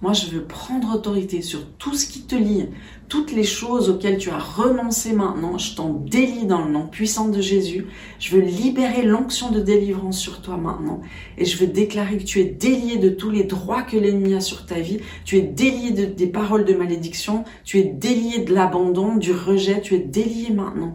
Moi, 0.00 0.14
je 0.14 0.26
veux 0.28 0.44
prendre 0.44 0.94
autorité 0.94 1.42
sur 1.42 1.66
tout 1.76 1.92
ce 1.92 2.06
qui 2.06 2.22
te 2.22 2.34
lie, 2.34 2.64
toutes 3.08 3.30
les 3.30 3.44
choses 3.44 3.90
auxquelles 3.90 4.16
tu 4.16 4.30
as 4.30 4.38
renoncé 4.38 5.12
maintenant. 5.12 5.58
Je 5.58 5.74
t'en 5.74 5.92
délie 5.92 6.46
dans 6.46 6.64
le 6.64 6.70
nom 6.70 6.86
puissant 6.86 7.28
de 7.28 7.42
Jésus. 7.42 7.84
Je 8.18 8.34
veux 8.34 8.40
libérer 8.40 9.02
l'onction 9.02 9.50
de 9.50 9.60
délivrance 9.60 10.18
sur 10.18 10.40
toi 10.40 10.56
maintenant. 10.56 11.02
Et 11.36 11.44
je 11.44 11.58
veux 11.58 11.66
déclarer 11.66 12.16
que 12.16 12.24
tu 12.24 12.40
es 12.40 12.46
délié 12.46 12.96
de 12.96 13.10
tous 13.10 13.28
les 13.28 13.44
droits 13.44 13.82
que 13.82 13.98
l'ennemi 13.98 14.32
a 14.32 14.40
sur 14.40 14.64
ta 14.64 14.80
vie. 14.80 15.00
Tu 15.26 15.36
es 15.36 15.42
délié 15.42 15.90
de, 15.90 16.06
des 16.06 16.28
paroles 16.28 16.64
de 16.64 16.72
malédiction. 16.72 17.44
Tu 17.64 17.80
es 17.80 17.84
délié 17.84 18.38
de 18.44 18.54
l'abandon, 18.54 19.16
du 19.16 19.32
rejet. 19.32 19.82
Tu 19.82 19.94
es 19.94 19.98
délié 19.98 20.54
maintenant 20.54 20.94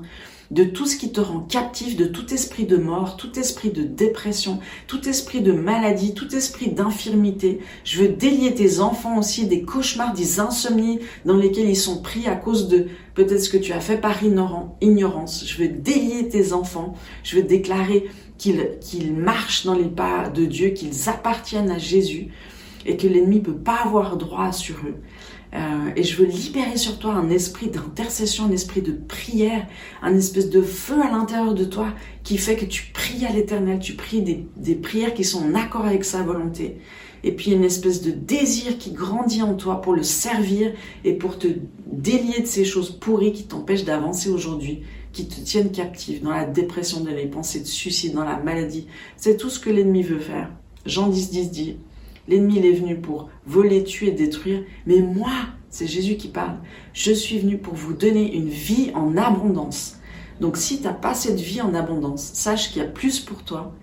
de 0.53 0.63
tout 0.63 0.85
ce 0.85 0.97
qui 0.97 1.11
te 1.11 1.19
rend 1.19 1.39
captif, 1.39 1.97
de 1.97 2.05
tout 2.05 2.31
esprit 2.31 2.65
de 2.65 2.77
mort, 2.77 3.17
tout 3.17 3.39
esprit 3.39 3.71
de 3.71 3.81
dépression, 3.81 4.59
tout 4.85 5.09
esprit 5.09 5.41
de 5.41 5.51
maladie, 5.51 6.13
tout 6.13 6.33
esprit 6.35 6.69
d'infirmité. 6.69 7.59
Je 7.83 8.03
veux 8.03 8.09
délier 8.09 8.53
tes 8.53 8.79
enfants 8.79 9.17
aussi 9.17 9.47
des 9.47 9.63
cauchemars, 9.63 10.13
des 10.13 10.39
insomnies 10.39 10.99
dans 11.25 11.37
lesquels 11.37 11.67
ils 11.67 11.75
sont 11.75 12.03
pris 12.03 12.27
à 12.27 12.35
cause 12.35 12.67
de 12.67 12.85
peut-être 13.15 13.41
ce 13.41 13.49
que 13.49 13.57
tu 13.57 13.73
as 13.73 13.79
fait 13.79 13.97
par 13.97 14.21
ignorance. 14.21 15.43
Je 15.47 15.57
veux 15.57 15.69
délier 15.69 16.29
tes 16.29 16.53
enfants. 16.53 16.93
Je 17.23 17.37
veux 17.37 17.43
déclarer 17.43 18.09
qu'ils 18.37 19.13
marchent 19.15 19.65
dans 19.65 19.73
les 19.73 19.89
pas 19.89 20.29
de 20.29 20.45
Dieu, 20.45 20.69
qu'ils 20.69 21.09
appartiennent 21.09 21.71
à 21.71 21.79
Jésus 21.79 22.27
et 22.85 22.95
que 22.95 23.07
l'ennemi 23.07 23.39
peut 23.39 23.55
pas 23.55 23.79
avoir 23.83 24.17
droit 24.17 24.51
sur 24.51 24.75
eux. 24.85 24.97
Euh, 25.53 25.91
et 25.95 26.03
je 26.03 26.17
veux 26.17 26.25
libérer 26.25 26.77
sur 26.77 26.97
toi 26.97 27.13
un 27.13 27.29
esprit 27.29 27.67
d'intercession, 27.69 28.45
un 28.45 28.51
esprit 28.51 28.81
de 28.81 28.91
prière, 28.91 29.67
un 30.01 30.15
espèce 30.15 30.49
de 30.49 30.61
feu 30.61 30.99
à 31.01 31.11
l'intérieur 31.11 31.53
de 31.53 31.63
toi 31.63 31.93
qui 32.23 32.37
fait 32.37 32.55
que 32.55 32.65
tu 32.65 32.91
pries 32.91 33.25
à 33.25 33.31
l'éternel, 33.31 33.79
tu 33.79 33.93
pries 33.93 34.23
des, 34.23 34.47
des, 34.57 34.75
prières 34.75 35.13
qui 35.13 35.23
sont 35.23 35.43
en 35.43 35.53
accord 35.53 35.85
avec 35.85 36.05
sa 36.05 36.23
volonté. 36.23 36.77
Et 37.23 37.31
puis 37.31 37.51
une 37.51 37.63
espèce 37.63 38.01
de 38.01 38.11
désir 38.11 38.77
qui 38.77 38.91
grandit 38.91 39.43
en 39.43 39.53
toi 39.53 39.79
pour 39.81 39.93
le 39.93 40.03
servir 40.03 40.73
et 41.05 41.13
pour 41.13 41.37
te 41.37 41.47
délier 41.85 42.41
de 42.41 42.47
ces 42.47 42.65
choses 42.65 42.91
pourries 42.91 43.31
qui 43.31 43.43
t'empêchent 43.43 43.85
d'avancer 43.85 44.29
aujourd'hui, 44.29 44.81
qui 45.13 45.27
te 45.27 45.39
tiennent 45.39 45.71
captif 45.71 46.21
dans 46.21 46.31
la 46.31 46.45
dépression, 46.45 47.01
dans 47.01 47.11
les 47.11 47.27
pensées 47.27 47.61
de 47.61 47.65
suicide, 47.65 48.13
dans 48.13 48.25
la 48.25 48.37
maladie. 48.37 48.87
C'est 49.15 49.37
tout 49.37 49.49
ce 49.49 49.59
que 49.59 49.69
l'ennemi 49.69 50.01
veut 50.01 50.19
faire. 50.19 50.49
Jean 50.85 51.07
10, 51.07 51.29
10 51.29 51.51
dit, 51.51 51.77
L'ennemi 52.27 52.59
est 52.59 52.73
venu 52.73 52.97
pour 52.97 53.29
voler, 53.45 53.83
tuer, 53.83 54.11
détruire. 54.11 54.63
Mais 54.85 54.99
moi, 54.99 55.31
c'est 55.69 55.87
Jésus 55.87 56.15
qui 56.17 56.27
parle. 56.27 56.57
Je 56.93 57.11
suis 57.11 57.39
venu 57.39 57.57
pour 57.57 57.73
vous 57.73 57.93
donner 57.93 58.35
une 58.35 58.49
vie 58.49 58.91
en 58.93 59.17
abondance. 59.17 59.99
Donc 60.39 60.57
si 60.57 60.77
tu 60.77 60.83
n'as 60.83 60.93
pas 60.93 61.13
cette 61.13 61.39
vie 61.39 61.61
en 61.61 61.73
abondance, 61.73 62.31
sache 62.33 62.71
qu'il 62.71 62.81
y 62.81 62.85
a 62.85 62.87
plus 62.87 63.19
pour 63.19 63.43
toi. 63.43 63.73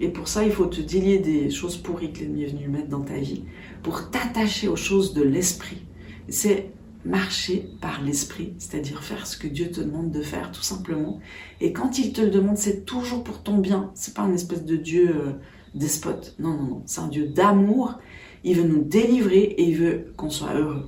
Et 0.00 0.08
pour 0.08 0.28
ça, 0.28 0.44
il 0.44 0.52
faut 0.52 0.66
te 0.66 0.80
délier 0.80 1.18
des 1.18 1.50
choses 1.50 1.76
pourries 1.76 2.12
que 2.12 2.20
l'ennemi 2.20 2.44
est 2.44 2.48
venu 2.48 2.68
mettre 2.68 2.88
dans 2.88 3.00
ta 3.00 3.16
vie, 3.16 3.42
pour 3.82 4.10
t'attacher 4.10 4.68
aux 4.68 4.76
choses 4.76 5.12
de 5.12 5.22
l'esprit. 5.22 5.82
C'est 6.28 6.70
marcher 7.08 7.70
par 7.80 8.02
l'esprit, 8.02 8.52
c'est-à-dire 8.58 9.02
faire 9.02 9.26
ce 9.26 9.36
que 9.36 9.48
Dieu 9.48 9.70
te 9.70 9.80
demande 9.80 10.10
de 10.10 10.22
faire, 10.22 10.52
tout 10.52 10.62
simplement. 10.62 11.20
Et 11.60 11.72
quand 11.72 11.98
il 11.98 12.12
te 12.12 12.20
le 12.20 12.30
demande, 12.30 12.58
c'est 12.58 12.84
toujours 12.84 13.24
pour 13.24 13.42
ton 13.42 13.58
bien. 13.58 13.90
C'est 13.94 14.14
pas 14.14 14.22
une 14.22 14.34
espèce 14.34 14.64
de 14.64 14.76
Dieu 14.76 15.10
euh, 15.10 15.32
despote. 15.74 16.34
Non, 16.38 16.50
non, 16.50 16.62
non. 16.64 16.82
C'est 16.86 17.00
un 17.00 17.08
Dieu 17.08 17.26
d'amour. 17.26 17.98
Il 18.44 18.56
veut 18.56 18.68
nous 18.68 18.84
délivrer 18.84 19.40
et 19.42 19.62
il 19.62 19.76
veut 19.76 20.12
qu'on 20.16 20.30
soit 20.30 20.54
heureux. 20.54 20.86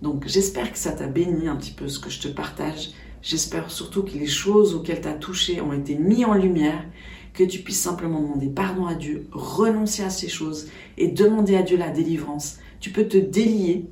Donc 0.00 0.26
j'espère 0.26 0.72
que 0.72 0.78
ça 0.78 0.92
t'a 0.92 1.06
béni 1.06 1.48
un 1.48 1.56
petit 1.56 1.72
peu 1.72 1.88
ce 1.88 1.98
que 1.98 2.10
je 2.10 2.20
te 2.20 2.28
partage. 2.28 2.90
J'espère 3.20 3.70
surtout 3.70 4.02
que 4.02 4.12
les 4.12 4.26
choses 4.26 4.74
auxquelles 4.74 5.00
tu 5.00 5.08
as 5.08 5.14
touché 5.14 5.60
ont 5.60 5.72
été 5.72 5.94
mises 5.94 6.24
en 6.24 6.34
lumière, 6.34 6.84
que 7.34 7.44
tu 7.44 7.60
puisses 7.60 7.80
simplement 7.80 8.20
demander 8.20 8.48
pardon 8.48 8.86
à 8.86 8.94
Dieu, 8.94 9.28
renoncer 9.30 10.02
à 10.02 10.10
ces 10.10 10.28
choses 10.28 10.68
et 10.98 11.08
demander 11.08 11.56
à 11.56 11.62
Dieu 11.62 11.76
la 11.76 11.90
délivrance. 11.90 12.58
Tu 12.80 12.90
peux 12.90 13.06
te 13.06 13.16
délier 13.16 13.86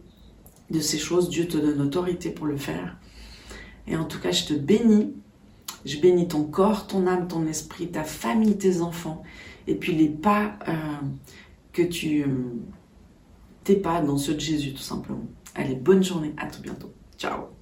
de 0.71 0.81
ces 0.81 0.99
choses, 0.99 1.29
Dieu 1.29 1.47
te 1.47 1.57
donne 1.57 1.81
autorité 1.81 2.31
pour 2.31 2.47
le 2.47 2.57
faire. 2.57 2.97
Et 3.87 3.97
en 3.97 4.05
tout 4.05 4.21
cas, 4.21 4.31
je 4.31 4.45
te 4.45 4.55
bénis. 4.55 5.15
Je 5.85 5.99
bénis 5.99 6.29
ton 6.29 6.45
corps, 6.45 6.87
ton 6.87 7.07
âme, 7.07 7.27
ton 7.27 7.47
esprit, 7.47 7.91
ta 7.91 8.05
famille, 8.05 8.59
tes 8.59 8.83
enfants 8.83 9.23
et 9.67 9.75
puis 9.75 9.95
les 9.95 10.09
pas 10.09 10.59
euh, 10.69 10.73
que 11.73 11.83
tu 11.83 12.23
euh, 12.23 12.27
tes 13.65 13.77
pas 13.77 14.01
dans 14.01 14.19
ceux 14.19 14.35
de 14.35 14.41
Jésus 14.41 14.73
tout 14.73 14.83
simplement. 14.83 15.25
Allez, 15.55 15.75
bonne 15.75 16.03
journée, 16.03 16.35
à 16.37 16.47
tout 16.47 16.61
bientôt. 16.61 16.93
Ciao. 17.17 17.60